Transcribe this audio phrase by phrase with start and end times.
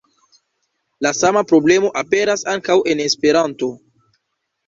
[1.05, 3.73] La sama problemo aperas ankaŭ en Esperanto.